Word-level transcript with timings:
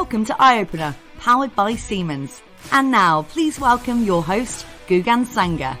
Welcome 0.00 0.26
to 0.26 0.36
Eye 0.40 0.60
Opener, 0.60 0.94
powered 1.18 1.56
by 1.56 1.74
Siemens. 1.74 2.40
And 2.70 2.92
now, 2.92 3.22
please 3.22 3.58
welcome 3.58 4.04
your 4.04 4.22
host, 4.22 4.64
Gagan 4.86 5.26
Sanga. 5.26 5.76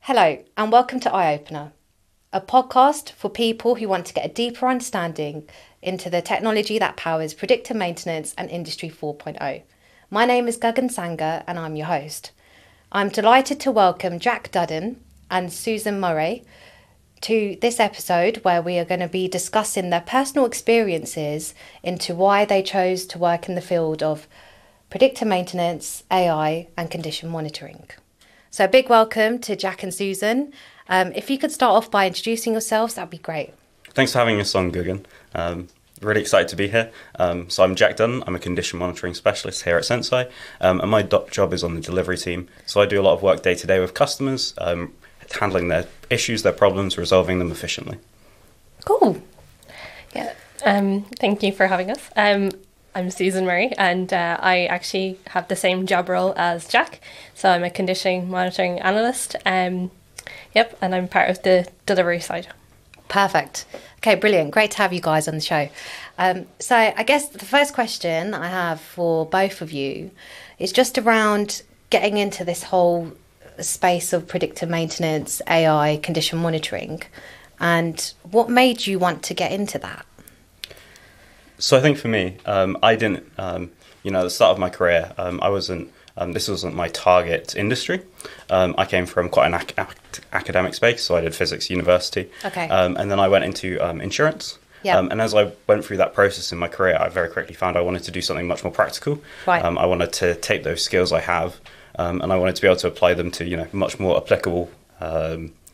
Hello, 0.00 0.42
and 0.56 0.72
welcome 0.72 0.98
to 0.98 1.14
Eye 1.14 1.34
Opener, 1.34 1.72
a 2.32 2.40
podcast 2.40 3.12
for 3.12 3.28
people 3.30 3.76
who 3.76 3.86
want 3.86 4.06
to 4.06 4.12
get 4.14 4.26
a 4.26 4.34
deeper 4.34 4.66
understanding 4.66 5.48
into 5.80 6.10
the 6.10 6.20
technology 6.20 6.80
that 6.80 6.96
powers 6.96 7.32
predictive 7.32 7.76
maintenance 7.76 8.34
and 8.36 8.50
Industry 8.50 8.90
4.0. 8.90 9.62
My 10.10 10.24
name 10.24 10.48
is 10.48 10.58
Gagan 10.58 10.90
Sanga, 10.90 11.44
and 11.46 11.60
I'm 11.60 11.76
your 11.76 11.86
host. 11.86 12.32
I'm 12.92 13.08
delighted 13.08 13.60
to 13.60 13.70
welcome 13.70 14.18
Jack 14.18 14.50
Dudden 14.50 15.00
and 15.30 15.52
Susan 15.52 16.00
Murray 16.00 16.42
to 17.20 17.56
this 17.60 17.78
episode 17.78 18.38
where 18.38 18.60
we 18.60 18.78
are 18.78 18.84
going 18.84 18.98
to 18.98 19.06
be 19.06 19.28
discussing 19.28 19.90
their 19.90 20.00
personal 20.00 20.44
experiences 20.44 21.54
into 21.84 22.16
why 22.16 22.44
they 22.44 22.64
chose 22.64 23.06
to 23.06 23.18
work 23.18 23.48
in 23.48 23.54
the 23.54 23.60
field 23.60 24.02
of 24.02 24.26
predictive 24.90 25.28
maintenance, 25.28 26.02
AI, 26.10 26.66
and 26.76 26.90
condition 26.90 27.28
monitoring. 27.28 27.88
So, 28.50 28.64
a 28.64 28.68
big 28.68 28.88
welcome 28.88 29.38
to 29.38 29.54
Jack 29.54 29.84
and 29.84 29.94
Susan. 29.94 30.52
Um, 30.88 31.12
if 31.12 31.30
you 31.30 31.38
could 31.38 31.52
start 31.52 31.76
off 31.76 31.92
by 31.92 32.08
introducing 32.08 32.54
yourselves, 32.54 32.94
that'd 32.94 33.08
be 33.08 33.18
great. 33.18 33.54
Thanks 33.90 34.10
for 34.10 34.18
having 34.18 34.40
us 34.40 34.52
on, 34.56 34.72
Gagan. 34.72 35.04
Um, 35.36 35.68
really 36.00 36.20
excited 36.20 36.48
to 36.48 36.56
be 36.56 36.68
here. 36.68 36.90
Um, 37.18 37.48
so, 37.50 37.62
I'm 37.62 37.74
Jack 37.74 37.96
Dudden. 37.96 38.22
I'm 38.26 38.34
a 38.34 38.38
condition 38.38 38.78
monitoring 38.78 39.14
specialist 39.14 39.64
here 39.64 39.76
at 39.76 39.84
Senseye, 39.84 40.30
um, 40.60 40.80
and 40.80 40.90
my 40.90 41.02
job 41.02 41.52
is 41.52 41.62
on 41.62 41.74
the 41.74 41.80
delivery 41.80 42.18
team. 42.18 42.48
So, 42.66 42.80
I 42.80 42.86
do 42.86 43.00
a 43.00 43.02
lot 43.02 43.14
of 43.14 43.22
work 43.22 43.42
day 43.42 43.54
to 43.54 43.66
day 43.66 43.80
with 43.80 43.94
customers, 43.94 44.54
um, 44.58 44.92
handling 45.38 45.68
their 45.68 45.86
issues, 46.08 46.42
their 46.42 46.52
problems, 46.52 46.98
resolving 46.98 47.38
them 47.38 47.50
efficiently. 47.50 47.98
Cool. 48.84 49.20
Yeah. 50.14 50.32
Um, 50.64 51.02
thank 51.18 51.42
you 51.42 51.52
for 51.52 51.66
having 51.66 51.90
us. 51.90 52.10
Um, 52.16 52.50
I'm 52.94 53.10
Susan 53.10 53.46
Murray, 53.46 53.72
and 53.78 54.12
uh, 54.12 54.36
I 54.40 54.66
actually 54.66 55.18
have 55.28 55.46
the 55.48 55.56
same 55.56 55.86
job 55.86 56.08
role 56.08 56.34
as 56.36 56.66
Jack. 56.66 57.00
So 57.34 57.48
I'm 57.48 57.62
a 57.62 57.70
conditioning 57.70 58.28
monitoring 58.28 58.80
analyst. 58.80 59.36
Um, 59.46 59.92
yep, 60.54 60.76
and 60.80 60.94
I'm 60.94 61.06
part 61.06 61.30
of 61.30 61.42
the 61.42 61.68
delivery 61.86 62.20
side. 62.20 62.48
Perfect. 63.10 63.66
Okay, 63.98 64.14
brilliant. 64.14 64.52
Great 64.52 64.70
to 64.70 64.78
have 64.78 64.94
you 64.94 65.00
guys 65.00 65.28
on 65.28 65.34
the 65.34 65.40
show. 65.40 65.68
Um, 66.16 66.46
so, 66.58 66.76
I 66.76 67.02
guess 67.02 67.28
the 67.28 67.44
first 67.44 67.74
question 67.74 68.32
I 68.32 68.48
have 68.48 68.80
for 68.80 69.26
both 69.26 69.60
of 69.60 69.72
you 69.72 70.12
is 70.58 70.72
just 70.72 70.96
around 70.96 71.62
getting 71.90 72.16
into 72.16 72.44
this 72.44 72.62
whole 72.62 73.12
space 73.58 74.12
of 74.12 74.26
predictive 74.26 74.70
maintenance, 74.70 75.42
AI, 75.48 75.98
condition 76.02 76.38
monitoring, 76.38 77.02
and 77.58 78.14
what 78.30 78.48
made 78.48 78.86
you 78.86 78.98
want 78.98 79.22
to 79.24 79.34
get 79.34 79.52
into 79.52 79.78
that? 79.80 80.06
So 81.58 81.76
I 81.76 81.80
think 81.80 81.98
for 81.98 82.08
me, 82.08 82.38
um, 82.46 82.78
I 82.82 82.94
didn't, 82.94 83.30
um, 83.36 83.70
you 84.02 84.10
know, 84.12 84.20
at 84.20 84.24
the 84.24 84.30
start 84.30 84.52
of 84.52 84.58
my 84.58 84.70
career, 84.70 85.12
um, 85.18 85.40
I 85.42 85.50
wasn't. 85.50 85.92
Um, 86.20 86.32
this 86.32 86.48
wasn't 86.48 86.74
my 86.76 86.88
target 86.88 87.56
industry. 87.56 88.02
Um, 88.50 88.74
I 88.76 88.84
came 88.84 89.06
from 89.06 89.30
quite 89.30 89.46
an 89.46 89.54
ac- 89.54 89.74
ac- 89.78 90.22
academic 90.32 90.74
space, 90.74 91.02
so 91.02 91.16
I 91.16 91.22
did 91.22 91.34
physics 91.34 91.70
university. 91.70 92.30
Okay. 92.44 92.68
Um, 92.68 92.96
and 92.98 93.10
then 93.10 93.18
I 93.18 93.28
went 93.28 93.44
into 93.44 93.78
insurance. 94.00 94.58
Yeah. 94.82 94.98
and 94.98 95.20
as 95.20 95.34
I 95.34 95.52
went 95.66 95.84
through 95.84 95.98
that 95.98 96.14
process 96.14 96.52
in 96.52 96.58
my 96.58 96.68
career, 96.68 96.96
I 96.98 97.08
very 97.10 97.28
quickly 97.28 97.54
found 97.54 97.76
I 97.76 97.82
wanted 97.82 98.02
to 98.04 98.10
do 98.10 98.22
something 98.22 98.46
much 98.46 98.64
more 98.64 98.72
practical. 98.72 99.20
Right. 99.46 99.62
I 99.64 99.84
wanted 99.86 100.12
to 100.14 100.34
take 100.36 100.62
those 100.62 100.82
skills 100.82 101.12
I 101.12 101.20
have, 101.20 101.58
and 101.96 102.22
I 102.32 102.36
wanted 102.36 102.56
to 102.56 102.62
be 102.62 102.68
able 102.68 102.76
to 102.80 102.86
apply 102.88 103.12
them 103.14 103.30
to 103.32 103.44
you 103.46 103.56
know 103.58 103.66
much 103.72 103.98
more 103.98 104.16
applicable 104.16 104.70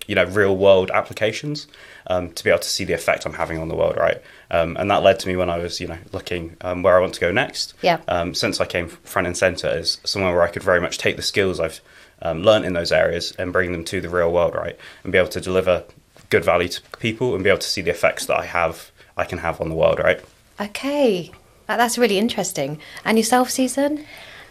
you 0.06 0.14
know 0.14 0.24
real 0.24 0.56
world 0.56 0.90
applications 0.90 1.66
um, 2.08 2.30
to 2.32 2.44
be 2.44 2.50
able 2.50 2.60
to 2.60 2.68
see 2.68 2.84
the 2.84 2.92
effect 2.92 3.26
I'm 3.26 3.34
having 3.34 3.58
on 3.58 3.68
the 3.68 3.74
world, 3.74 3.96
right? 3.96 4.22
Um, 4.50 4.76
and 4.76 4.90
that 4.90 5.02
led 5.02 5.18
to 5.20 5.28
me 5.28 5.36
when 5.36 5.50
I 5.50 5.58
was 5.58 5.80
you 5.80 5.88
know 5.88 5.98
looking 6.12 6.56
um, 6.60 6.82
where 6.82 6.96
I 6.96 7.00
want 7.00 7.14
to 7.14 7.20
go 7.20 7.32
next. 7.32 7.74
Yeah. 7.82 8.00
Um, 8.08 8.32
Senseye 8.32 8.68
came 8.68 8.88
front 8.88 9.26
and 9.26 9.36
center 9.36 9.68
as 9.68 9.98
somewhere 10.04 10.32
where 10.32 10.42
I 10.42 10.48
could 10.48 10.62
very 10.62 10.80
much 10.80 10.98
take 10.98 11.16
the 11.16 11.22
skills 11.22 11.60
I've 11.60 11.80
um, 12.22 12.42
learned 12.42 12.64
in 12.64 12.72
those 12.72 12.92
areas 12.92 13.32
and 13.38 13.52
bring 13.52 13.72
them 13.72 13.84
to 13.84 14.00
the 14.00 14.08
real 14.08 14.32
world, 14.32 14.54
right? 14.54 14.78
And 15.02 15.12
be 15.12 15.18
able 15.18 15.28
to 15.28 15.40
deliver 15.40 15.84
good 16.30 16.44
value 16.44 16.68
to 16.68 16.82
people 16.98 17.34
and 17.34 17.44
be 17.44 17.50
able 17.50 17.60
to 17.60 17.68
see 17.68 17.82
the 17.82 17.90
effects 17.90 18.26
that 18.26 18.38
I 18.38 18.46
have 18.46 18.90
I 19.16 19.24
can 19.24 19.38
have 19.38 19.60
on 19.60 19.68
the 19.68 19.74
world, 19.74 19.98
right? 19.98 20.20
Okay, 20.60 21.30
that's 21.66 21.98
really 21.98 22.18
interesting. 22.18 22.78
And 23.04 23.18
yourself, 23.18 23.50
Susan? 23.50 24.04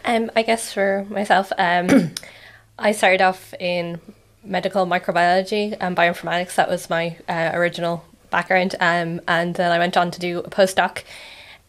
Um, 0.04 0.32
I 0.36 0.44
guess 0.44 0.74
for 0.74 1.06
myself, 1.10 1.52
um, 1.58 2.12
I 2.80 2.92
started 2.92 3.22
off 3.22 3.54
in 3.60 4.00
medical 4.46 4.86
microbiology 4.86 5.76
and 5.80 5.96
bioinformatics. 5.98 6.56
That 6.56 6.70
was 6.70 6.90
my 6.90 7.18
uh, 7.28 7.52
original 7.54 8.06
background. 8.30 8.76
Um, 8.80 9.22
and 9.28 9.56
then 9.56 9.72
I 9.72 9.78
went 9.80 9.98
on 9.98 10.12
to 10.12 10.20
do 10.20 10.40
a 10.40 10.50
postdoc. 10.50 11.04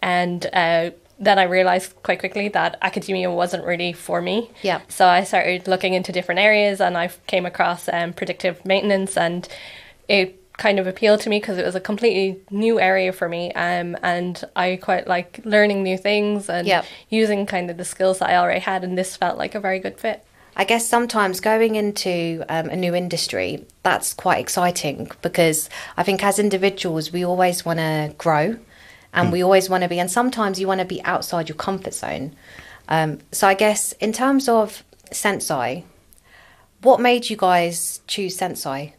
And 0.03 0.47
uh, 0.53 0.91
then 1.19 1.39
I 1.39 1.45
realized 1.45 1.95
quite 2.03 2.19
quickly 2.19 2.49
that 2.49 2.77
academia 2.83 3.31
wasn't 3.31 3.65
really 3.65 3.93
for 3.93 4.21
me. 4.21 4.51
Yeah. 4.63 4.81
So 4.89 5.07
I 5.07 5.25
started 5.25 5.67
looking 5.67 5.95
into 5.95 6.13
different 6.13 6.41
areas 6.41 6.81
and 6.81 6.97
I 6.97 7.09
came 7.27 7.47
across 7.47 7.89
um, 7.89 8.13
predictive 8.13 8.65
maintenance 8.65 9.17
and 9.17 9.49
it 10.09 10.43
kind 10.59 10.79
of 10.79 10.87
appealed 10.87 11.21
to 11.21 11.29
me 11.29 11.39
because 11.39 11.59
it 11.59 11.65
was 11.67 11.75
a 11.75 11.81
completely 11.81 12.41
new 12.51 12.81
area 12.81 13.13
for 13.13 13.29
me 13.29 13.53
um, 13.53 13.95
and 14.03 14.43
I 14.57 14.77
quite 14.81 15.07
like 15.07 15.41
learning 15.45 15.83
new 15.83 15.99
things 15.99 16.49
and 16.49 16.67
Yeah. 16.67 16.83
using 17.11 17.45
kind 17.45 17.71
of 17.71 17.77
the 17.77 17.85
skills 17.85 18.21
that 18.21 18.31
I 18.31 18.37
already 18.37 18.61
had 18.61 18.83
and 18.83 18.97
this 18.97 19.17
felt 19.17 19.37
like 19.37 19.55
a 19.55 19.61
very 19.61 19.79
good 19.79 20.01
fit. 20.01 20.25
I 20.59 20.65
guess 20.65 20.89
sometimes 20.89 21.41
going 21.41 21.75
into 21.75 22.43
um, 22.49 22.71
a 22.71 22.77
new 22.77 22.95
industry, 22.95 23.67
that's 23.83 24.15
quite 24.15 24.39
exciting 24.39 25.11
because 25.21 25.69
I 25.99 26.03
think 26.03 26.25
as 26.25 26.39
individuals, 26.39 27.13
we 27.13 27.25
always 27.27 27.65
want 27.65 27.79
to 27.79 28.15
grow 28.17 28.57
and 29.13 29.33
we 29.33 29.43
always 29.43 29.69
want 29.69 29.83
to 29.83 29.89
be, 29.89 29.99
and 29.99 30.11
sometimes 30.11 30.59
you 30.59 30.67
want 30.67 30.81
to 30.81 30.87
be 30.87 31.03
outside 31.05 31.49
your 31.49 31.57
comfort 31.57 31.95
zone. 31.95 32.35
Um, 32.89 33.19
so 33.33 33.47
I 33.47 33.55
guess 33.55 33.93
in 33.93 34.13
terms 34.13 34.49
of 34.49 34.83
Senseye, 35.11 35.85
what 36.83 37.01
made 37.01 37.29
you 37.29 37.37
guys 37.37 38.01
choose 38.07 38.37
Senseye? 38.37 38.93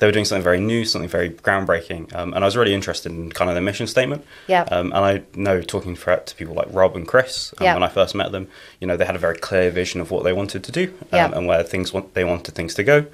They 0.00 0.06
were 0.06 0.12
doing 0.12 0.24
something 0.24 0.42
very 0.42 0.58
new, 0.60 0.84
something 0.86 1.10
very 1.10 1.28
groundbreaking, 1.30 2.14
um, 2.14 2.32
and 2.32 2.42
I 2.42 2.46
was 2.46 2.56
really 2.56 2.72
interested 2.74 3.12
in 3.12 3.30
kind 3.30 3.50
of 3.50 3.54
their 3.54 3.62
mission 3.62 3.86
statement. 3.86 4.24
Yeah. 4.48 4.62
Um, 4.62 4.86
and 4.94 5.04
I 5.04 5.22
know 5.34 5.60
talking 5.60 5.94
for, 5.94 6.16
to 6.16 6.34
people 6.34 6.54
like 6.54 6.68
Rob 6.70 6.96
and 6.96 7.06
Chris 7.06 7.52
um, 7.58 7.64
Yeah. 7.66 7.74
when 7.74 7.82
I 7.82 7.88
first 7.88 8.14
met 8.14 8.32
them, 8.32 8.48
you 8.80 8.86
know, 8.86 8.96
they 8.96 9.04
had 9.04 9.14
a 9.14 9.18
very 9.18 9.36
clear 9.36 9.70
vision 9.70 10.00
of 10.00 10.10
what 10.10 10.24
they 10.24 10.32
wanted 10.32 10.64
to 10.64 10.72
do 10.72 10.84
um, 11.02 11.06
Yeah. 11.12 11.30
and 11.32 11.46
where 11.46 11.62
things 11.62 11.92
want, 11.92 12.14
they 12.14 12.24
wanted 12.24 12.54
things 12.54 12.74
to 12.76 12.82
go. 12.82 13.04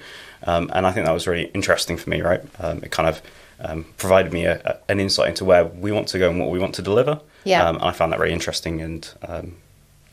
Um, 0.45 0.71
and 0.73 0.87
I 0.87 0.93
think 0.93 1.07
that 1.07 1.13
was 1.13 1.27
really 1.27 1.47
interesting 1.55 1.97
for 1.97 2.09
me, 2.09 2.23
right? 2.23 2.41
Um, 2.61 2.79
it 2.85 2.93
kind 2.93 3.09
of 3.09 3.21
um, 3.59 3.87
provided 3.97 4.33
me 4.33 4.45
a, 4.45 4.61
a, 4.65 4.79
an 4.93 5.01
insight 5.01 5.29
into 5.31 5.45
where 5.45 5.65
we 5.65 5.91
want 5.91 6.07
to 6.09 6.21
go 6.21 6.31
and 6.31 6.39
what 6.39 6.51
we 6.51 6.61
want 6.61 6.77
to 6.77 6.83
deliver. 6.83 7.21
Yeah. 7.43 7.67
Um, 7.69 7.77
and 7.77 7.85
I 7.85 7.91
found 7.91 8.13
that 8.13 8.21
really 8.21 8.33
interesting 8.33 8.81
and 8.81 9.09
um, 9.27 9.57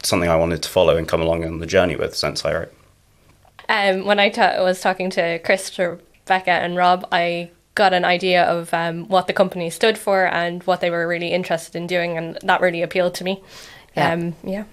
something 0.02 0.28
I 0.28 0.38
wanted 0.38 0.64
to 0.64 0.70
follow 0.70 0.98
and 0.98 1.08
come 1.08 1.22
along 1.22 1.46
on 1.46 1.60
the 1.60 1.68
journey 1.68 1.96
with 1.96 2.14
Senseye, 2.16 2.58
right? 2.62 2.70
Um, 3.70 4.06
when 4.06 4.20
I 4.20 4.30
ta- 4.30 4.64
was 4.64 4.82
talking 4.82 5.12
to 5.12 5.38
Chris, 5.40 5.70
Rebecca, 6.26 6.52
and 6.52 6.76
Rob, 6.76 7.08
I 7.12 7.52
got 7.76 7.94
an 7.94 8.06
idea 8.06 8.44
of 8.44 8.74
um, 8.74 9.08
what 9.08 9.28
the 9.28 9.34
company 9.34 9.70
stood 9.70 9.98
for 9.98 10.26
and 10.26 10.64
what 10.64 10.80
they 10.80 10.90
were 10.90 11.08
really 11.08 11.32
interested 11.32 11.76
in 11.76 11.88
doing, 11.88 12.18
and 12.18 12.38
that 12.44 12.62
really 12.62 12.82
appealed 12.82 13.16
to 13.16 13.24
me. 13.24 13.42
Yeah. 13.96 14.14
Um, 14.14 14.36
yeah. 14.44 14.64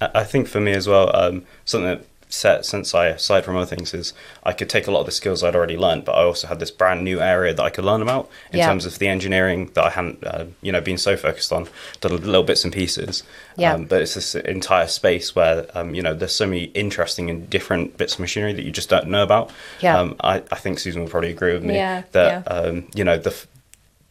I 0.00 0.10
I 0.14 0.24
think 0.24 0.48
for 0.48 0.60
me 0.60 0.72
as 0.72 0.86
well, 0.86 1.14
um, 1.16 1.44
something 1.64 1.88
that 1.88 2.04
set 2.28 2.60
Senseye 2.62 3.14
aside 3.14 3.44
from 3.44 3.56
other 3.56 3.66
things 3.74 3.94
is 3.94 4.12
I 4.42 4.52
could 4.52 4.68
take 4.68 4.86
a 4.86 4.90
lot 4.90 5.00
of 5.00 5.06
the 5.06 5.12
skills 5.12 5.42
I'd 5.42 5.56
already 5.56 5.76
learned, 5.76 6.04
but 6.04 6.12
I 6.12 6.22
also 6.24 6.46
had 6.46 6.58
this 6.60 6.70
brand 6.70 7.02
new 7.02 7.20
area 7.20 7.54
that 7.54 7.62
I 7.62 7.70
could 7.70 7.84
learn 7.84 8.02
about 8.02 8.28
in 8.52 8.58
Yeah. 8.58 8.66
terms 8.66 8.84
of 8.86 8.98
the 8.98 9.08
engineering 9.08 9.70
that 9.74 9.84
I 9.84 9.90
hadn't, 9.90 10.24
uh, 10.26 10.44
you 10.60 10.70
know, 10.72 10.80
been 10.80 10.98
so 10.98 11.16
focused 11.16 11.52
on, 11.52 11.68
done 12.00 12.16
little 12.16 12.42
bits 12.42 12.64
and 12.64 12.72
pieces. 12.72 13.22
Yeah. 13.56 13.74
Um, 13.74 13.84
but 13.86 14.02
it's 14.02 14.14
this 14.14 14.34
entire 14.34 14.86
space 14.86 15.34
where, 15.34 15.66
um, 15.74 15.94
you 15.94 16.02
know, 16.02 16.14
there's 16.14 16.34
so 16.34 16.46
many 16.46 16.64
interesting 16.74 17.30
and 17.30 17.48
different 17.48 17.96
bits 17.96 18.14
of 18.14 18.20
machinery 18.20 18.52
that 18.52 18.64
you 18.64 18.70
just 18.70 18.88
don't 18.88 19.08
know 19.08 19.22
about. 19.22 19.50
Yeah. 19.80 19.98
Um, 19.98 20.16
I, 20.20 20.36
I 20.50 20.56
think 20.56 20.78
Susan 20.78 21.02
will 21.02 21.10
probably 21.10 21.30
agree 21.30 21.52
with 21.54 21.64
me 21.64 21.74
Yeah, 21.76 22.02
that, 22.12 22.44
yeah. 22.46 22.52
um, 22.52 22.88
you 22.94 23.04
know, 23.04 23.16
the 23.18 23.34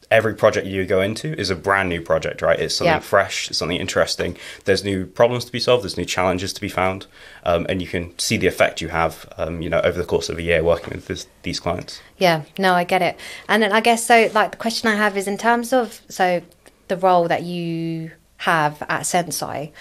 every 0.09 0.33
project 0.33 0.65
you 0.65 0.86
go 0.86 1.01
into 1.01 1.38
is 1.38 1.50
a 1.50 1.56
brand 1.56 1.89
new 1.89 2.01
project, 2.01 2.42
right? 2.42 2.59
It's 2.59 2.75
something 2.75 2.94
Yeah. 2.94 3.00
fresh, 3.00 3.50
it's 3.50 3.59
something 3.59 3.77
interesting. 3.77 4.38
There's 4.63 4.83
new 4.83 5.06
problems 5.06 5.44
to 5.45 5.51
be 5.51 5.59
solved, 5.59 5.83
there's 5.83 5.98
new 5.98 6.06
challenges 6.06 6.54
to 6.54 6.62
be 6.62 6.69
found, 6.69 7.07
um, 7.44 7.65
and 7.68 7.81
you 7.81 7.88
can 7.88 8.18
see 8.18 8.38
the 8.38 8.48
effect 8.48 8.80
you 8.80 8.88
have, 8.88 9.27
um, 9.38 9.62
you 9.62 9.69
know, 9.69 9.81
over 9.81 9.98
the 9.98 10.06
course 10.07 10.30
of 10.30 10.38
a 10.38 10.42
year 10.42 10.63
working 10.63 10.92
with 10.95 11.07
this, 11.07 11.27
these 11.44 11.59
clients. 11.59 12.00
Yeah, 12.18 12.44
no, 12.57 12.74
I 12.74 12.86
get 12.86 13.01
it. 13.01 13.19
And 13.50 13.62
then 13.62 13.74
I 13.74 13.81
guess 13.81 14.06
so, 14.06 14.30
like, 14.33 14.51
the 14.51 14.57
question 14.57 14.89
I 14.89 14.95
have 14.95 15.18
is 15.18 15.27
in 15.27 15.38
terms 15.38 15.74
of, 15.74 16.01
so 16.07 16.42
the 16.88 16.98
role 16.98 17.27
that 17.27 17.44
you 17.44 18.12
have 18.38 18.81
at 18.83 19.01
Senseye, 19.01 19.71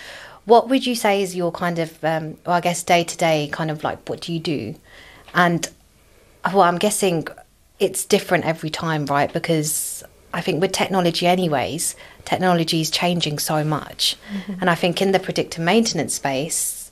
what 0.44 0.68
would 0.68 0.86
you 0.86 0.94
say 0.94 1.22
is 1.22 1.36
your 1.36 1.52
kind 1.52 1.78
of, 1.78 2.02
um, 2.04 2.36
well, 2.44 2.56
I 2.56 2.60
guess 2.60 2.82
day 2.82 3.04
to 3.04 3.16
day 3.16 3.48
kind 3.52 3.70
of 3.70 3.84
like, 3.84 4.08
what 4.08 4.22
do 4.22 4.32
you 4.32 4.40
do? 4.40 4.74
And, 5.34 5.68
well, 6.44 6.62
I'm 6.62 6.78
guessing 6.78 7.28
it's 7.78 8.04
different 8.04 8.44
every 8.44 8.70
time, 8.70 9.06
right? 9.06 9.32
Because 9.32 10.02
I 10.32 10.40
think 10.40 10.60
with 10.60 10.72
technology, 10.72 11.26
anyways, 11.26 11.96
technology 12.24 12.80
is 12.80 12.90
changing 12.90 13.38
so 13.38 13.64
much. 13.64 14.16
And 14.60 14.68
I 14.68 14.74
think 14.74 15.00
in 15.00 15.12
the 15.12 15.18
predictive 15.18 15.62
maintenance 15.62 16.14
space, 16.14 16.90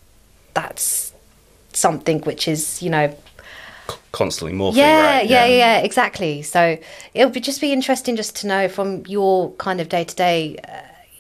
that's 0.55 1.13
something 1.73 2.21
which 2.21 2.47
is 2.47 2.81
you 2.81 2.89
know 2.89 3.15
constantly 4.13 4.57
morphing. 4.57 4.77
yeah, 4.77 5.17
right? 5.17 5.29
yeah, 5.29 5.45
yeah, 5.45 5.79
exactly. 5.79 6.43
So 6.43 6.79
it'll 7.13 7.33
be 7.33 7.41
just 7.41 7.61
be 7.61 7.73
interesting 7.73 8.17
just 8.17 8.37
to 8.37 8.47
know 8.47 8.69
from 8.69 9.05
your 9.07 9.53
kind 9.53 9.81
of 9.81 9.89
day 9.89 10.05
to 10.05 10.15
day 10.15 10.59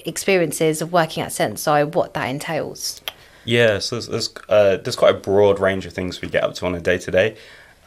experiences 0.04 0.80
of 0.80 0.92
working 0.92 1.22
at 1.22 1.30
Senseye 1.30 1.92
what 1.94 2.14
that 2.14 2.26
entails. 2.26 3.00
Yeah, 3.44 3.78
so 3.78 3.96
there's 3.96 4.08
there's, 4.08 4.34
uh, 4.48 4.76
there's 4.78 4.96
quite 4.96 5.14
a 5.14 5.18
broad 5.18 5.58
range 5.58 5.84
of 5.86 5.92
things 5.92 6.22
we 6.22 6.28
get 6.28 6.44
up 6.44 6.54
to 6.54 6.66
on 6.66 6.74
a 6.74 6.80
day 6.80 6.98
to 6.98 7.10
day. 7.10 7.36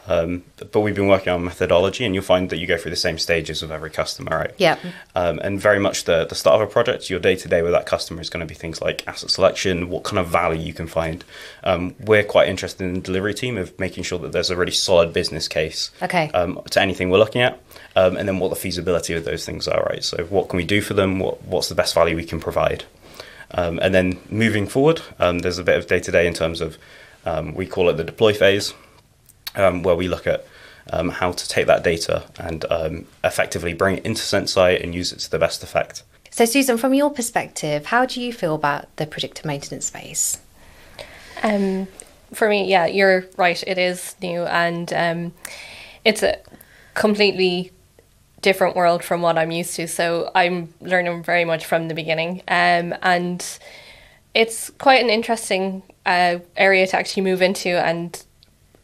Um, 0.07 0.43
but 0.71 0.79
we've 0.79 0.95
been 0.95 1.07
working 1.07 1.33
on 1.33 1.43
methodology, 1.43 2.05
and 2.05 2.15
you'll 2.15 2.23
find 2.23 2.49
that 2.49 2.57
you 2.57 2.65
go 2.65 2.77
through 2.77 2.91
the 2.91 2.95
same 2.97 3.17
stages 3.17 3.61
with 3.61 3.71
every 3.71 3.89
customer, 3.89 4.37
right? 4.37 4.53
Yeah. 4.57 4.77
Um, 5.15 5.39
and 5.39 5.59
very 5.59 5.79
much 5.79 6.05
the, 6.05 6.25
the 6.25 6.35
start 6.35 6.61
of 6.61 6.67
a 6.67 6.71
project, 6.71 7.09
your 7.09 7.19
day 7.19 7.35
to 7.35 7.47
day 7.47 7.61
with 7.61 7.73
that 7.73 7.85
customer 7.85 8.21
is 8.21 8.29
going 8.29 8.39
to 8.39 8.45
be 8.47 8.55
things 8.55 8.81
like 8.81 9.05
asset 9.07 9.29
selection, 9.29 9.89
what 9.89 10.03
kind 10.03 10.17
of 10.17 10.27
value 10.27 10.61
you 10.61 10.73
can 10.73 10.87
find. 10.87 11.25
Um, 11.63 11.93
we're 11.99 12.23
quite 12.23 12.47
interested 12.47 12.83
in 12.85 12.93
the 12.95 13.01
delivery 13.01 13.33
team 13.33 13.57
of 13.57 13.77
making 13.79 14.03
sure 14.03 14.17
that 14.19 14.31
there's 14.31 14.49
a 14.49 14.55
really 14.55 14.71
solid 14.71 15.11
business 15.11 15.47
case 15.47 15.91
Okay. 16.01 16.29
um, 16.31 16.61
to 16.71 16.81
anything 16.81 17.09
we're 17.09 17.17
looking 17.17 17.41
at, 17.41 17.61
um, 17.95 18.15
and 18.15 18.27
then 18.27 18.39
what 18.39 18.49
the 18.49 18.55
feasibility 18.55 19.13
of 19.13 19.25
those 19.25 19.45
things 19.45 19.67
are, 19.67 19.83
right? 19.89 20.03
So, 20.03 20.23
what 20.25 20.47
can 20.49 20.57
we 20.57 20.63
do 20.65 20.81
for 20.81 20.93
them? 20.93 21.19
What, 21.19 21.43
what's 21.43 21.67
the 21.69 21.75
best 21.75 21.93
value 21.93 22.15
we 22.15 22.23
can 22.25 22.39
provide? 22.39 22.85
Um, 23.51 23.79
and 23.81 23.93
then 23.93 24.19
moving 24.29 24.67
forward, 24.67 25.01
um, 25.19 25.39
there's 25.39 25.57
a 25.57 25.63
bit 25.63 25.77
of 25.77 25.87
day 25.87 25.99
to 25.99 26.11
day 26.11 26.27
in 26.27 26.33
terms 26.33 26.61
of 26.61 26.77
um, 27.25 27.53
we 27.55 27.65
call 27.65 27.89
it 27.89 27.93
the 27.97 28.03
deploy 28.03 28.33
phase, 28.33 28.73
um, 29.57 29.83
where 29.83 29.95
we 29.95 30.07
look 30.07 30.25
at 30.25 30.45
um, 30.91 31.09
how 31.09 31.31
to 31.33 31.47
take 31.49 31.67
that 31.67 31.83
data 31.83 32.23
and 32.39 32.65
um, 32.69 33.05
effectively 33.23 33.73
bring 33.73 33.97
it 33.97 34.05
into 34.05 34.21
Senseye 34.21 34.81
and 34.81 34.95
use 34.95 35.11
it 35.11 35.19
to 35.19 35.31
the 35.31 35.39
best 35.39 35.63
effect. 35.63 36.03
So 36.31 36.45
Susan, 36.45 36.77
from 36.77 36.93
your 36.93 37.09
perspective, 37.09 37.87
how 37.87 38.05
do 38.05 38.21
you 38.21 38.31
feel 38.31 38.55
about 38.55 38.95
the 38.97 39.07
predictive 39.07 39.43
maintenance 39.43 39.87
space? 39.87 40.39
Um, 41.43 41.87
for 42.33 42.47
me, 42.47 42.69
yeah, 42.69 42.85
you're 42.85 43.25
right. 43.37 43.61
It 43.65 43.77
is 43.77 44.15
new, 44.21 44.43
and 44.43 44.91
um, 44.93 45.33
it's 46.05 46.23
a 46.23 46.37
completely 46.93 47.71
different 48.41 48.75
world 48.75 49.03
from 49.03 49.21
what 49.21 49.37
I'm 49.37 49.51
used 49.51 49.75
to. 49.77 49.87
So 49.87 50.31
I'm 50.35 50.73
learning 50.79 51.23
very 51.23 51.45
much 51.45 51.65
from 51.65 51.87
the 51.87 51.95
beginning, 51.95 52.43
um, 52.47 52.93
and 53.01 53.43
it's 54.33 54.69
quite 54.71 55.01
an 55.01 55.09
interesting 55.09 55.81
uh, 56.05 56.39
area 56.55 56.85
to 56.85 56.97
actually 56.97 57.23
move 57.23 57.41
into 57.41 57.69
and 57.69 58.23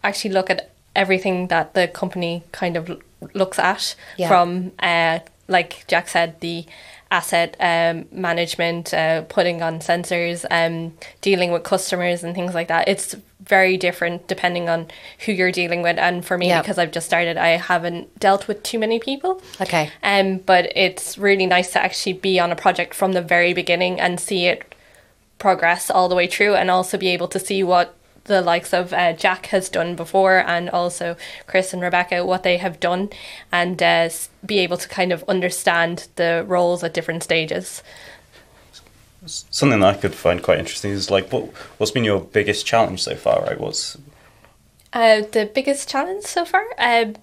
actually 0.03 0.31
look 0.33 0.49
at 0.49 0.69
everything 0.95 1.47
that 1.47 1.73
the 1.73 1.87
company 1.87 2.43
kind 2.51 2.77
of 2.77 3.01
looks 3.33 3.57
at 3.59 3.95
Yeah. 4.17 4.27
from, 4.27 4.71
uh, 4.79 5.19
like 5.47 5.85
Jack 5.87 6.07
said, 6.09 6.39
the 6.39 6.65
asset 7.09 7.55
um, 7.59 8.05
management, 8.11 8.93
uh, 8.93 9.21
putting 9.23 9.61
on 9.61 9.79
sensors, 9.79 10.45
um, 10.49 10.93
dealing 11.21 11.51
with 11.51 11.63
customers 11.63 12.23
and 12.23 12.33
things 12.35 12.53
like 12.55 12.67
that. 12.69 12.87
It's 12.87 13.15
very 13.39 13.77
different 13.77 14.27
depending 14.27 14.67
on 14.69 14.87
who 15.25 15.31
you're 15.31 15.51
dealing 15.51 15.81
with. 15.83 15.97
And 15.99 16.25
for 16.25 16.37
me, 16.37 16.47
Yeah. 16.47 16.61
because 16.61 16.77
I've 16.79 16.91
just 16.91 17.05
started, 17.05 17.37
I 17.37 17.49
haven't 17.57 18.19
dealt 18.19 18.47
with 18.47 18.63
too 18.63 18.79
many 18.79 18.99
people. 18.99 19.41
Okay. 19.61 19.89
Um, 20.01 20.37
but 20.37 20.71
it's 20.75 21.17
really 21.17 21.45
nice 21.45 21.71
to 21.73 21.83
actually 21.83 22.13
be 22.13 22.39
on 22.39 22.51
a 22.51 22.55
project 22.55 22.93
from 22.95 23.13
the 23.13 23.21
very 23.21 23.53
beginning 23.53 23.99
and 23.99 24.19
see 24.19 24.47
it 24.47 24.73
progress 25.39 25.89
all 25.91 26.07
the 26.09 26.15
way 26.15 26.25
through, 26.27 26.55
and 26.55 26.71
also 26.71 26.97
be 26.97 27.09
able 27.09 27.27
to 27.27 27.39
see 27.39 27.63
what 27.63 27.93
the 28.25 28.41
likes 28.41 28.73
of 28.73 28.93
uh, 28.93 29.13
Jack 29.13 29.47
has 29.47 29.69
done 29.69 29.95
before, 29.95 30.39
and 30.39 30.69
also 30.69 31.15
Chris 31.47 31.73
and 31.73 31.81
Rebecca 31.81 32.25
what 32.25 32.43
they 32.43 32.57
have 32.57 32.79
done, 32.79 33.09
and 33.51 33.81
uh, 33.81 34.09
be 34.45 34.59
able 34.59 34.77
to 34.77 34.87
kind 34.87 35.11
of 35.11 35.23
understand 35.27 36.07
the 36.15 36.45
roles 36.47 36.83
at 36.83 36.93
different 36.93 37.23
stages. 37.23 37.83
Something 39.25 39.79
that 39.79 39.95
I 39.95 39.99
could 39.99 40.13
find 40.13 40.43
quite 40.43 40.59
interesting 40.59 40.91
is 40.91 41.09
like, 41.09 41.31
what, 41.31 41.45
what's 41.77 41.91
been 41.91 42.03
your 42.03 42.19
biggest 42.19 42.65
challenge 42.65 43.01
so 43.03 43.15
far, 43.15 43.41
right? 43.43 43.59
What's 43.59 43.97
Uh, 44.91 45.21
the 45.31 45.49
biggest 45.53 45.89
challenge 45.89 46.23
so 46.23 46.45
far, 46.45 46.65
um, 46.77 47.15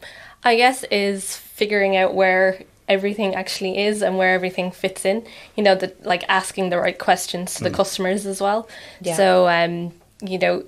I 0.42 0.56
guess, 0.56 0.82
is 0.84 1.36
figuring 1.36 1.96
out 1.96 2.14
where 2.14 2.64
everything 2.88 3.34
actually 3.34 3.78
is 3.78 4.02
and 4.02 4.18
where 4.18 4.34
everything 4.34 4.72
fits 4.72 5.04
in. 5.04 5.24
You 5.56 5.62
know, 5.62 5.74
the 5.74 5.94
like 6.02 6.24
asking 6.28 6.70
the 6.70 6.78
right 6.78 6.98
questions 6.98 7.54
to 7.56 7.64
the 7.64 7.70
customers 7.70 8.26
as 8.26 8.40
well. 8.40 8.68
Yeah. 9.00 9.16
So, 9.16 9.48
um, 9.48 9.92
you 10.22 10.38
know, 10.38 10.62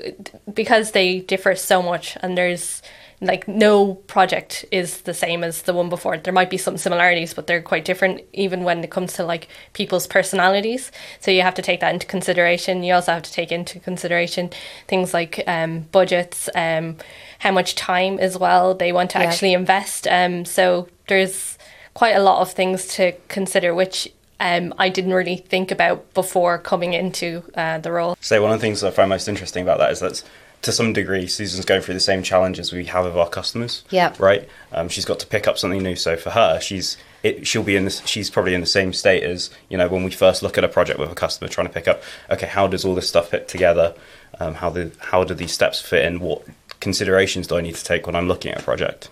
because 0.53 0.93
they 0.93 1.21
differ 1.21 1.55
so 1.55 1.83
much, 1.83 2.17
and 2.21 2.37
there's 2.37 2.83
like 3.21 3.47
no 3.47 3.95
project 3.95 4.65
is 4.73 5.03
the 5.03 5.15
same 5.15 5.45
as 5.45 5.63
the 5.63 5.73
one 5.73 5.89
before. 5.89 6.17
There 6.19 6.33
might 6.33 6.51
be 6.51 6.59
some 6.59 6.77
similarities, 6.77 7.33
but 7.35 7.47
they're 7.47 7.63
quite 7.63 7.85
different, 7.85 8.21
even 8.33 8.65
when 8.65 8.83
it 8.83 8.91
comes 8.91 9.13
to 9.13 9.25
like 9.25 9.47
people's 9.75 10.09
personalities. 10.09 10.91
So 11.21 11.31
you 11.31 11.43
have 11.43 11.55
to 11.55 11.63
take 11.63 11.79
that 11.81 11.95
into 11.95 12.07
consideration. 12.07 12.83
You 12.83 12.95
also 12.95 13.13
have 13.13 13.23
to 13.23 13.33
take 13.33 13.53
into 13.53 13.79
consideration 13.79 14.51
things 14.89 15.15
like 15.15 15.45
um, 15.47 15.83
budgets, 15.93 16.49
um, 16.57 16.97
how 17.39 17.53
much 17.53 17.77
time 17.77 18.19
as 18.19 18.37
well 18.37 18.75
they 18.75 18.91
want 18.93 19.11
to 19.13 19.21
Yeah. 19.21 19.27
actually 19.27 19.53
invest. 19.53 20.09
Um, 20.09 20.45
so 20.45 20.89
there's 21.07 21.59
quite 21.95 22.17
a 22.17 22.23
lot 22.23 22.41
of 22.41 22.51
things 22.53 22.89
to 22.97 23.13
consider, 23.29 23.73
which 23.73 24.09
um, 24.43 24.75
I 24.77 24.89
didn't 24.89 25.15
really 25.15 25.37
think 25.37 25.71
about 25.71 26.13
before 26.15 26.59
coming 26.59 26.95
into 26.95 27.45
uh, 27.55 27.79
the 27.79 27.93
role. 27.93 28.17
So 28.21 28.43
one 28.43 28.53
of 28.53 28.59
the 28.59 28.67
things 28.67 28.83
I 28.83 28.91
find 28.91 29.09
most 29.09 29.29
interesting 29.29 29.63
about 29.63 29.79
that 29.79 29.93
is 29.93 30.01
that 30.01 30.25
to 30.63 30.73
some 30.73 30.93
degree 30.93 31.29
Susan's 31.29 31.65
going 31.65 31.81
through 31.81 31.95
the 31.95 32.01
same 32.01 32.25
challenges 32.25 32.73
we 32.73 32.85
have 32.87 33.05
with 33.05 33.17
our 33.17 33.29
customers. 33.29 33.85
Yeah. 33.91 34.13
Right. 34.19 34.49
Um, 34.73 34.89
she's 34.89 35.05
got 35.05 35.21
to 35.21 35.27
pick 35.29 35.47
up 35.47 35.59
something 35.59 35.81
new. 35.81 35.95
So 35.95 36.17
for 36.17 36.31
her, 36.31 36.61
she's 36.61 36.97
it, 37.23 37.47
she'll 37.47 37.63
be 37.63 37.77
in 37.77 37.85
this. 37.85 38.05
She's 38.05 38.31
probably 38.31 38.55
in 38.55 38.61
the 38.61 38.67
same 38.67 38.93
state 38.93 39.23
as 39.23 39.49
you 39.69 39.79
know 39.79 39.89
when 39.89 40.03
we 40.03 40.11
first 40.11 40.43
look 40.43 40.59
at 40.59 40.65
a 40.65 40.69
project 40.69 40.99
with 40.99 41.13
a 41.13 41.15
customer, 41.15 41.49
trying 41.49 41.69
to 41.69 41.73
pick 41.73 41.87
up. 41.87 42.03
Okay, 42.29 42.49
how 42.49 42.67
does 42.67 42.85
all 42.85 42.97
this 42.97 43.09
stuff 43.09 43.29
fit 43.29 43.47
together? 43.47 43.95
Um, 44.41 44.55
how 44.55 44.71
do 44.71 44.91
how 44.99 45.23
do 45.23 45.35
these 45.35 45.53
steps 45.53 45.81
fit 45.81 46.05
in? 46.05 46.19
What 46.19 46.43
considerations 46.83 47.47
do 47.47 47.57
I 47.57 47.61
need 47.63 47.77
to 47.77 47.85
take 47.85 48.07
when 48.07 48.15
I'm 48.15 48.29
looking 48.29 48.53
at 48.53 48.61
a 48.61 48.63
project? 48.63 49.09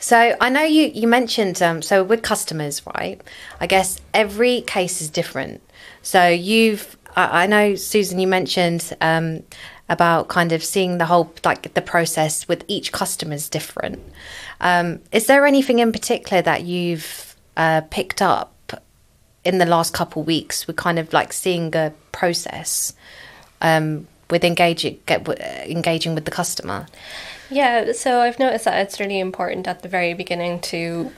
So 0.00 0.36
I 0.40 0.50
know 0.50 0.64
you 0.64 0.90
you 0.92 1.08
mentioned 1.08 1.62
um, 1.62 1.80
so 1.80 2.04
with 2.04 2.22
customers, 2.22 2.82
right? 2.94 3.22
I 3.60 3.66
guess 3.66 4.00
every 4.12 4.60
case 4.62 5.00
is 5.00 5.08
different. 5.08 5.62
So 6.02 6.28
you've 6.28 6.98
I, 7.16 7.44
I 7.44 7.46
know 7.46 7.76
Susan, 7.76 8.18
you 8.18 8.26
mentioned 8.26 8.94
um, 9.00 9.44
about 9.88 10.28
kind 10.28 10.52
of 10.52 10.62
seeing 10.62 10.98
the 10.98 11.06
whole 11.06 11.32
like 11.44 11.72
the 11.72 11.82
process 11.82 12.48
with 12.48 12.64
each 12.68 12.92
customer 12.92 13.34
is 13.34 13.48
different. 13.48 14.02
Um, 14.60 15.00
is 15.12 15.26
there 15.26 15.46
anything 15.46 15.78
in 15.78 15.92
particular 15.92 16.42
that 16.42 16.64
you've 16.64 17.36
uh, 17.56 17.82
picked 17.90 18.20
up 18.20 18.50
in 19.44 19.58
the 19.58 19.66
last 19.66 19.94
couple 19.94 20.22
weeks 20.22 20.66
with 20.66 20.76
kind 20.76 20.98
of 20.98 21.12
like 21.12 21.32
seeing 21.32 21.70
the 21.70 21.92
process 22.12 22.92
um, 23.60 24.06
with 24.30 24.44
engaging 24.44 24.98
get, 25.06 25.28
engaging 25.68 26.14
with 26.14 26.24
the 26.24 26.30
customer? 26.30 26.86
Yeah, 27.50 27.92
so 27.92 28.20
I've 28.20 28.38
noticed 28.38 28.64
that 28.64 28.80
it's 28.80 28.98
really 29.00 29.20
important 29.20 29.68
at 29.68 29.82
the 29.82 29.88
very 29.88 30.14
beginning 30.14 30.60
to 30.62 31.12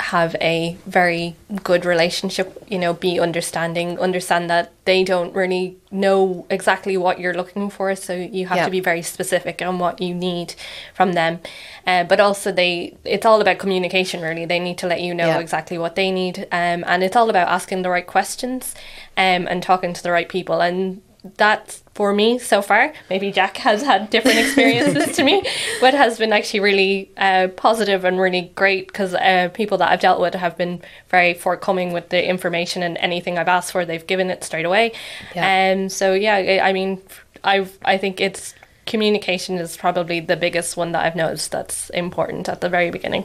have 0.00 0.36
a 0.40 0.76
very 0.86 1.34
good 1.64 1.84
relationship, 1.84 2.62
you 2.68 2.78
know, 2.78 2.94
be 2.94 3.18
understanding, 3.18 3.98
understand 3.98 4.48
that 4.48 4.70
they 4.84 5.02
don't 5.02 5.34
really 5.34 5.76
know 5.90 6.46
exactly 6.50 6.96
what 6.96 7.18
you're 7.18 7.34
looking 7.34 7.68
for, 7.68 7.96
so 7.96 8.14
you 8.14 8.46
have 8.46 8.58
Yeah. 8.58 8.64
to 8.66 8.70
be 8.70 8.78
very 8.78 9.02
specific 9.02 9.60
on 9.60 9.80
what 9.80 10.00
you 10.00 10.14
need 10.14 10.54
from 10.94 11.14
them. 11.14 11.40
Uh, 11.84 12.04
but 12.04 12.20
also 12.20 12.52
they 12.52 12.94
it's 13.04 13.26
all 13.26 13.40
about 13.40 13.58
communication 13.58 14.20
really. 14.22 14.44
They 14.44 14.60
need 14.60 14.78
to 14.78 14.86
let 14.86 15.00
you 15.00 15.14
know 15.14 15.26
Yeah. 15.26 15.40
exactly 15.40 15.78
what 15.78 15.96
they 15.96 16.12
need. 16.12 16.46
Um, 16.52 16.84
and 16.86 17.02
it's 17.02 17.16
all 17.16 17.28
about 17.28 17.48
asking 17.48 17.82
the 17.82 17.90
right 17.90 18.06
questions 18.06 18.76
um, 19.16 19.48
and 19.48 19.62
talking 19.64 19.92
to 19.94 20.02
the 20.02 20.12
right 20.12 20.28
people 20.28 20.60
and 20.60 21.02
that's 21.36 21.82
for 21.94 22.12
me 22.12 22.38
so 22.38 22.62
far. 22.62 22.92
Maybe 23.10 23.32
Jack 23.32 23.56
has 23.58 23.82
had 23.82 24.08
different 24.10 24.38
experiences 24.38 25.16
to 25.16 25.24
me, 25.24 25.42
but 25.80 25.94
has 25.94 26.18
been 26.18 26.32
actually 26.32 26.60
really 26.60 27.10
uh, 27.16 27.48
positive 27.56 28.04
and 28.04 28.20
really 28.20 28.52
great 28.54 28.86
because 28.86 29.14
uh, 29.14 29.50
people 29.52 29.78
that 29.78 29.90
I've 29.90 30.00
dealt 30.00 30.20
with 30.20 30.34
have 30.34 30.56
been 30.56 30.80
very 31.08 31.34
forthcoming 31.34 31.92
with 31.92 32.10
the 32.10 32.26
information 32.26 32.82
and 32.82 32.96
anything 32.98 33.36
I've 33.36 33.48
asked 33.48 33.72
for, 33.72 33.84
they've 33.84 34.06
given 34.06 34.30
it 34.30 34.44
straight 34.44 34.64
away. 34.64 34.92
Yeah. 35.34 35.72
Um, 35.72 35.88
so 35.88 36.14
yeah, 36.14 36.36
I 36.36 36.68
I 36.68 36.72
mean, 36.72 37.02
I 37.42 37.66
I 37.84 37.98
think 37.98 38.20
it's 38.20 38.54
communication 38.86 39.56
is 39.58 39.76
probably 39.76 40.20
the 40.20 40.36
biggest 40.36 40.76
one 40.76 40.92
that 40.92 41.04
I've 41.04 41.16
noticed 41.16 41.50
that's 41.50 41.90
important 41.90 42.48
at 42.48 42.60
the 42.60 42.68
very 42.68 42.90
beginning. 42.90 43.24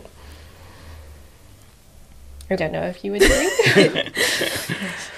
I 2.49 2.55
don't 2.55 2.73
know 2.73 2.83
if 2.83 3.05
you 3.05 3.11
would 3.13 3.21
agree. 3.23 4.11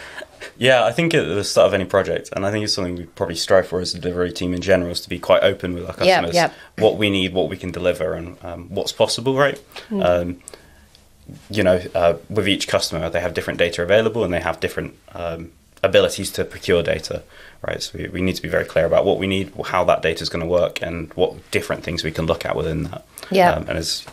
Yeah, 0.58 0.86
I 0.86 0.92
think 0.92 1.14
at 1.14 1.26
the 1.28 1.44
start 1.44 1.68
of 1.68 1.74
any 1.74 1.86
project, 1.86 2.30
and 2.34 2.46
I 2.46 2.52
think 2.52 2.64
it's 2.64 2.74
something 2.74 2.96
we 2.96 3.06
probably 3.06 3.36
strive 3.36 3.68
for 3.68 3.82
as 3.82 3.94
a 3.94 4.00
delivery 4.00 4.32
team 4.32 4.54
in 4.54 4.62
general, 4.62 4.92
is 4.92 5.02
to 5.02 5.10
be 5.10 5.20
quite 5.20 5.44
open 5.44 5.74
with 5.74 5.86
our 5.86 5.94
customers, 5.94 6.34
yeah. 6.34 6.52
what 6.78 6.98
we 6.98 7.10
need, 7.10 7.34
what 7.34 7.50
we 7.50 7.58
can 7.58 7.72
deliver, 7.72 8.14
and 8.14 8.38
um, 8.44 8.70
what's 8.70 8.92
possible, 8.92 9.36
right? 9.36 9.62
Um, 10.02 10.42
you 11.50 11.64
know, 11.64 11.82
uh, 11.94 12.18
with 12.30 12.48
each 12.48 12.68
customer, 12.68 13.10
they 13.10 13.20
have 13.20 13.34
different 13.34 13.60
data 13.60 13.82
available 13.82 14.24
and 14.24 14.34
they 14.34 14.40
have 14.40 14.60
different 14.60 14.96
um, 15.14 15.52
abilities 15.82 16.32
to 16.32 16.46
procure 16.46 16.84
data, 16.84 17.24
right? 17.68 17.82
So 17.82 17.98
we, 17.98 18.08
we 18.10 18.22
need 18.22 18.36
to 18.36 18.42
be 18.42 18.50
very 18.50 18.66
clear 18.66 18.86
about 18.86 19.06
what 19.06 19.18
we 19.18 19.28
need, 19.28 19.52
how 19.66 19.84
that 19.86 20.02
data 20.02 20.22
is 20.22 20.30
going 20.30 20.42
to 20.42 20.50
work, 20.50 20.82
and 20.82 21.12
what 21.14 21.50
different 21.52 21.84
things 21.84 22.04
we 22.04 22.12
can 22.12 22.26
look 22.26 22.46
at 22.46 22.56
within 22.56 22.84
that. 22.84 23.06
Yeah. 23.32 23.54
Um, 23.54 23.68
and 23.68 23.78
as 23.78 24.06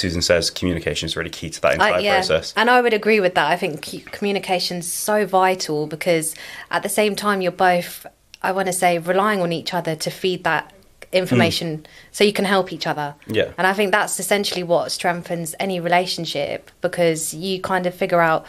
Susan 0.00 0.22
says, 0.22 0.50
communication 0.50 1.06
is 1.06 1.16
really 1.16 1.30
key 1.30 1.50
to 1.50 1.60
that 1.60 1.74
entire 1.74 1.94
I- 1.94 1.98
yeah, 2.00 2.14
process. 2.16 2.54
and 2.56 2.70
I 2.70 2.80
would 2.80 2.94
agree 2.94 3.20
with 3.20 3.34
that. 3.34 3.50
I 3.50 3.56
think 3.56 4.10
communication 4.12 4.78
is 4.78 4.92
so 4.92 5.26
vital 5.26 5.86
because 5.86 6.34
at 6.70 6.82
the 6.82 6.88
same 6.88 7.14
time 7.14 7.40
you're 7.40 7.52
both, 7.52 8.06
I 8.42 8.52
want 8.52 8.66
to 8.66 8.72
say, 8.72 8.98
relying 8.98 9.40
on 9.40 9.52
each 9.52 9.74
other 9.74 9.94
to 9.96 10.10
feed 10.10 10.44
that 10.44 10.72
information 11.12 11.86
so 12.12 12.24
you 12.24 12.32
can 12.32 12.44
help 12.44 12.72
each 12.72 12.86
other. 12.86 13.14
Yeah. 13.26 13.52
And 13.58 13.66
I 13.66 13.72
think 13.72 13.92
that's 13.92 14.18
essentially 14.20 14.62
what 14.62 14.92
strengthens 14.92 15.54
any 15.58 15.80
relationship 15.80 16.70
because 16.80 17.34
you 17.34 17.60
kind 17.60 17.86
of 17.86 17.94
figure 17.94 18.20
out 18.20 18.46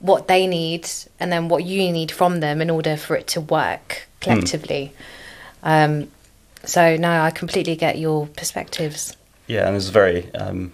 what 0.00 0.28
they 0.28 0.46
need 0.46 0.88
and 1.18 1.32
then 1.32 1.48
what 1.48 1.64
you 1.64 1.90
need 1.90 2.10
from 2.10 2.40
them 2.40 2.60
in 2.60 2.68
order 2.70 2.96
for 2.96 3.16
it 3.16 3.26
to 3.28 3.40
work 3.40 4.06
collectively. 4.20 4.92
Um, 5.62 6.10
so 6.64 6.96
no, 6.96 7.10
I 7.22 7.30
completely 7.30 7.76
get 7.76 7.98
your 7.98 8.26
perspectives. 8.26 9.16
Yeah, 9.46 9.66
and 9.66 9.76
it's 9.76 9.88
very 9.88 10.32
um, 10.34 10.72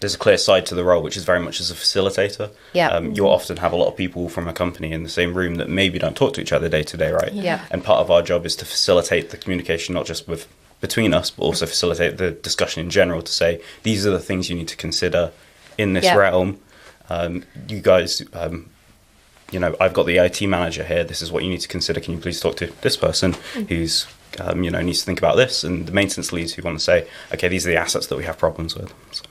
there's 0.00 0.14
a 0.14 0.18
clear 0.18 0.36
side 0.38 0.66
to 0.66 0.74
the 0.74 0.84
role, 0.84 1.02
which 1.02 1.16
is 1.16 1.24
very 1.24 1.40
much 1.40 1.58
as 1.60 1.70
a 1.70 1.74
facilitator. 1.74 2.50
Yeah. 2.74 2.88
um, 2.88 3.12
you'll 3.12 3.30
often 3.30 3.56
have 3.58 3.72
a 3.72 3.76
lot 3.76 3.88
of 3.88 3.96
people 3.96 4.28
from 4.28 4.46
a 4.46 4.52
company 4.52 4.92
in 4.92 5.02
the 5.02 5.08
same 5.08 5.32
room 5.34 5.54
that 5.56 5.68
maybe 5.70 5.98
don't 5.98 6.16
talk 6.16 6.34
to 6.34 6.40
each 6.40 6.52
other 6.52 6.68
day 6.68 6.82
to 6.82 6.96
day, 6.96 7.10
right? 7.12 7.32
Yeah. 7.32 7.64
And 7.70 7.82
part 7.82 8.00
of 8.00 8.10
our 8.10 8.22
job 8.22 8.44
is 8.44 8.54
to 8.56 8.64
facilitate 8.66 9.30
the 9.30 9.36
communication, 9.38 9.94
not 9.94 10.04
just 10.06 10.28
with 10.28 10.46
between 10.82 11.14
us, 11.14 11.30
but 11.30 11.42
also 11.44 11.64
facilitate 11.64 12.18
the 12.18 12.32
discussion 12.32 12.82
in 12.84 12.90
general. 12.90 13.22
To 13.22 13.32
say 13.32 13.62
these 13.82 14.06
are 14.06 14.10
the 14.10 14.20
things 14.20 14.50
you 14.50 14.56
need 14.56 14.68
to 14.68 14.76
consider 14.76 15.32
in 15.78 15.94
this 15.94 16.04
Yeah. 16.04 16.16
realm. 16.16 16.60
Um, 17.08 17.44
you 17.68 17.80
guys. 17.80 18.22
Um, 18.34 18.70
you 19.52 19.60
know, 19.60 19.76
I've 19.80 19.92
got 19.94 20.06
the 20.06 20.18
IT 20.18 20.42
manager 20.48 20.82
here. 20.82 21.04
This 21.04 21.22
is 21.22 21.30
what 21.30 21.44
you 21.44 21.48
need 21.48 21.60
to 21.60 21.68
consider. 21.68 22.00
Can 22.00 22.14
you 22.14 22.18
please 22.20 22.40
talk 22.40 22.56
to 22.56 22.66
this 22.80 22.96
person 22.96 23.34
who's, 23.68 24.04
um, 24.40 24.64
you 24.64 24.72
know, 24.72 24.82
needs 24.82 24.98
to 24.98 25.06
think 25.06 25.20
about 25.20 25.36
this, 25.36 25.62
and 25.62 25.86
the 25.86 25.92
maintenance 25.92 26.32
leads 26.32 26.54
who 26.54 26.62
want 26.62 26.76
to 26.76 26.84
say, 26.84 27.06
okay, 27.32 27.46
these 27.46 27.64
are 27.64 27.70
the 27.70 27.76
assets 27.76 28.08
that 28.08 28.16
we 28.18 28.24
have 28.24 28.36
problems 28.38 28.74
with. 28.74 28.92
So, 29.12 29.22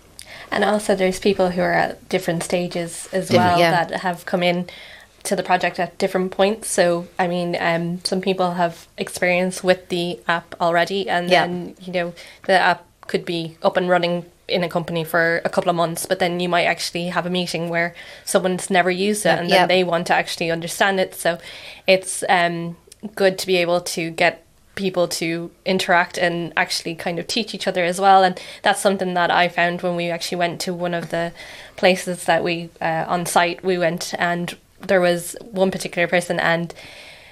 And 0.55 0.63
also, 0.63 0.95
there's 0.95 1.19
people 1.19 1.49
who 1.51 1.61
are 1.61 1.73
at 1.73 2.07
different 2.07 2.41
stages 2.41 3.09
as 3.11 3.29
well 3.29 3.59
yeah. 3.59 3.71
that 3.71 4.01
have 4.01 4.25
come 4.25 4.41
in 4.41 4.67
to 5.23 5.35
the 5.35 5.43
project 5.43 5.79
at 5.79 5.97
different 5.97 6.31
points. 6.31 6.69
So, 6.69 7.07
I 7.19 7.27
mean, 7.27 7.57
um, 7.59 7.99
some 8.05 8.21
people 8.21 8.53
have 8.53 8.87
experience 8.97 9.61
with 9.63 9.89
the 9.89 10.19
app 10.29 10.55
already, 10.61 11.09
and 11.09 11.29
Yeah. 11.29 11.45
then 11.45 11.75
you 11.81 11.91
know 11.91 12.13
the 12.45 12.53
app 12.53 12.85
could 13.07 13.25
be 13.25 13.57
up 13.61 13.75
and 13.75 13.89
running 13.89 14.25
in 14.47 14.63
a 14.63 14.69
company 14.69 15.03
for 15.03 15.41
a 15.43 15.49
couple 15.49 15.69
of 15.69 15.75
months, 15.75 16.05
but 16.05 16.19
then 16.19 16.39
you 16.39 16.47
might 16.47 16.65
actually 16.65 17.07
have 17.07 17.25
a 17.25 17.29
meeting 17.29 17.67
where 17.67 17.93
someone's 18.23 18.69
never 18.69 18.91
used 18.91 19.25
it, 19.25 19.37
and 19.39 19.49
then 19.49 19.61
Yeah. 19.61 19.65
they 19.67 19.83
want 19.83 20.07
to 20.07 20.13
actually 20.13 20.51
understand 20.51 20.99
it. 21.01 21.15
So, 21.15 21.37
it's 21.85 22.23
um, 22.29 22.77
good 23.15 23.37
to 23.39 23.47
be 23.47 23.57
able 23.57 23.81
to 23.81 24.09
get 24.11 24.44
people 24.75 25.07
to 25.07 25.49
interact 25.65 26.17
and 26.17 26.53
actually 26.57 26.95
kind 26.95 27.17
of 27.19 27.27
teach 27.27 27.55
each 27.55 27.67
other 27.67 27.83
as 27.83 27.99
well 27.99 28.23
and 28.23 28.39
that's 28.61 28.81
something 28.81 29.13
that 29.13 29.31
i 29.31 29.47
found 29.47 29.81
when 29.81 29.95
we 29.95 30.09
actually 30.09 30.37
went 30.37 30.59
to 30.61 30.73
one 30.73 30.93
of 30.93 31.09
the 31.09 31.31
places 31.77 32.25
that 32.25 32.43
we 32.43 32.69
uh, 32.81 33.05
on 33.07 33.25
site 33.25 33.63
we 33.63 33.77
went 33.77 34.13
and 34.19 34.57
there 34.81 35.01
was 35.01 35.35
one 35.41 35.71
particular 35.71 36.07
person 36.07 36.39
and 36.39 36.73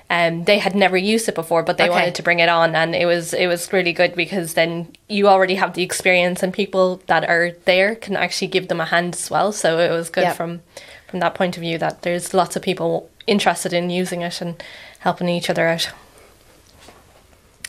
um, 0.10 0.44
they 0.44 0.60
had 0.60 0.76
never 0.76 0.98
used 0.98 1.28
it 1.30 1.36
before 1.36 1.64
but 1.64 1.78
they 1.78 1.86
Okay. 1.86 1.92
wanted 1.94 2.16
to 2.16 2.24
bring 2.24 2.40
it 2.40 2.50
on 2.50 2.76
and 2.76 2.94
it 2.96 3.06
was 3.06 3.34
it 3.34 3.48
was 3.48 3.72
really 3.74 3.94
good 3.94 4.16
because 4.16 4.54
then 4.54 4.94
you 5.10 5.28
already 5.28 5.56
have 5.56 5.74
the 5.74 5.84
experience 5.84 6.44
and 6.44 6.54
people 6.54 7.02
that 7.08 7.28
are 7.30 7.52
there 7.66 7.96
can 7.96 8.16
actually 8.16 8.48
give 8.48 8.68
them 8.68 8.82
a 8.82 8.86
hand 8.86 9.16
as 9.16 9.30
well 9.32 9.52
so 9.52 9.80
it 9.80 9.90
was 9.92 10.10
good 10.10 10.24
Yeah. 10.24 10.34
from 10.34 10.62
from 11.08 11.20
that 11.20 11.36
point 11.36 11.58
of 11.58 11.62
view 11.62 11.78
that 11.78 12.02
there's 12.04 12.34
lots 12.34 12.56
of 12.56 12.62
people 12.62 13.10
interested 13.28 13.72
in 13.74 13.90
using 13.90 14.22
it 14.22 14.42
and 14.42 14.62
helping 15.00 15.30
each 15.30 15.50
other 15.50 15.68
out 15.68 15.90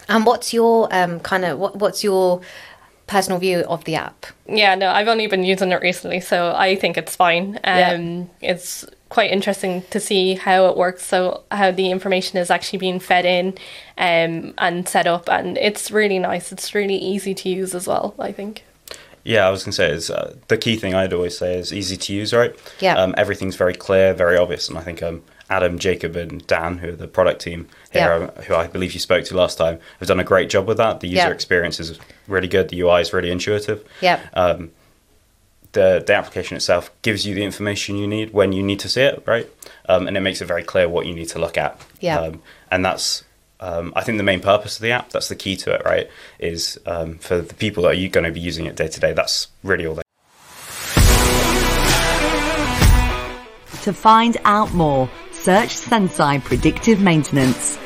And 0.09 0.27
what's 0.27 0.53
your 0.53 0.89
um, 0.95 1.21
kind 1.21 1.45
of 1.45 1.59
what, 1.59 1.77
what's 1.77 2.05
your 2.05 2.41
personal 3.07 3.39
view 3.39 3.61
of 3.61 3.85
the 3.85 3.97
app? 3.97 4.27
Yeah, 4.49 4.75
no, 4.75 4.89
I've 4.91 5.09
only 5.09 5.27
been 5.27 5.45
using 5.45 5.73
it 5.73 5.81
recently, 5.83 6.21
so 6.21 6.55
I 6.57 6.77
think 6.77 6.97
it's 6.97 7.17
fine. 7.17 7.59
Yeah. 7.65 7.93
Um, 7.93 8.31
It's 8.41 8.87
quite 9.11 9.31
interesting 9.31 9.83
to 9.91 10.01
see 10.01 10.35
how 10.35 10.67
it 10.67 10.77
works, 10.77 11.05
so 11.05 11.43
how 11.51 11.71
the 11.71 11.91
information 11.91 12.39
is 12.39 12.51
actually 12.51 12.79
being 12.81 12.99
fed 13.01 13.25
in 13.25 13.49
um, 13.99 14.55
and 14.59 14.89
set 14.89 15.07
up, 15.07 15.29
and 15.29 15.57
it's 15.59 15.91
really 15.91 16.19
nice. 16.19 16.51
It's 16.51 16.75
really 16.75 16.97
easy 16.97 17.35
to 17.35 17.49
use 17.49 17.75
as 17.75 17.87
well, 17.87 18.15
I 18.19 18.33
think. 18.33 18.65
yeah, 19.25 19.47
I 19.47 19.51
was 19.51 19.63
going 19.65 19.73
to 19.73 19.77
say 19.77 19.91
is 19.91 20.11
uh, 20.11 20.35
the 20.49 20.59
key 20.59 20.77
thing 20.77 20.95
I'd 20.95 21.13
always 21.13 21.39
say 21.39 21.59
is 21.59 21.73
easy 21.73 21.97
to 21.97 22.13
use, 22.13 22.33
right? 22.35 22.55
Yeah. 22.81 22.97
Um, 22.97 23.15
everything's 23.17 23.57
very 23.57 23.75
clear, 23.75 24.13
very 24.15 24.37
obvious, 24.37 24.69
and 24.69 24.77
I 24.79 24.83
think 24.83 25.03
um, 25.03 25.23
Adam, 25.55 25.79
Jacob, 25.79 26.17
and 26.17 26.45
Dan, 26.49 26.79
who 26.79 26.89
are 26.89 26.97
the 26.97 27.07
product 27.07 27.41
team 27.43 27.69
here, 27.93 28.31
Yeah. 28.37 28.43
who 28.45 28.55
I 28.57 28.67
believe 28.67 28.93
you 28.93 28.99
spoke 29.01 29.25
to 29.27 29.37
last 29.37 29.57
time, 29.57 29.79
have 30.01 30.09
done 30.09 30.19
a 30.19 30.25
great 30.25 30.51
job 30.51 30.67
with 30.67 30.79
that. 30.79 30.99
The 31.01 31.07
user 31.09 31.29
Yeah. 31.29 31.31
experience 31.31 31.79
is 31.79 31.99
really 32.27 32.49
good. 32.49 32.71
The 32.71 32.81
UI 32.81 33.01
is 33.01 33.13
really 33.13 33.31
intuitive. 33.31 33.85
Yeah. 34.01 34.19
um, 34.35 34.71
the 35.73 36.01
the 36.07 36.15
application 36.15 36.57
itself 36.57 36.89
gives 37.03 37.27
you 37.27 37.35
the 37.35 37.43
information 37.43 37.97
you 37.99 38.07
need 38.07 38.33
when 38.33 38.53
you 38.53 38.63
need 38.63 38.79
to 38.79 38.89
see 38.89 39.01
it, 39.03 39.21
right? 39.27 39.49
Um, 39.89 40.07
and 40.07 40.17
it 40.17 40.21
makes 40.21 40.41
it 40.41 40.45
very 40.45 40.63
clear 40.63 40.89
what 40.89 41.05
you 41.07 41.15
need 41.15 41.29
to 41.31 41.41
look 41.41 41.59
at. 41.59 41.81
Yeah. 42.01 42.21
Um, 42.21 42.43
and 42.71 42.85
that's 42.85 43.25
um, 43.61 43.93
I 43.97 44.03
think 44.05 44.19
the 44.19 44.23
main 44.25 44.39
purpose 44.41 44.77
of 44.77 44.83
the 44.83 44.93
app. 44.93 45.11
That's 45.11 45.29
the 45.29 45.35
key 45.35 45.57
to 45.57 45.73
it, 45.75 45.83
right? 45.85 46.09
Is 46.39 46.79
um, 46.87 47.19
for 47.19 47.41
the 47.41 47.55
people 47.55 47.83
that 47.85 47.93
are 47.99 48.09
going 48.09 48.25
to 48.25 48.31
be 48.31 48.39
using 48.41 48.67
it 48.67 48.77
day 48.77 48.87
to 48.89 49.01
day. 49.01 49.13
That's 49.13 49.49
really 49.65 49.85
all. 49.87 49.95
They- 49.97 50.03
To 53.83 53.93
find 53.93 54.37
out 54.45 54.73
more, 54.73 55.11
search 55.45 55.77
Senseye 55.77 56.43
Predictive 56.43 57.03
Maintenance 57.03 57.84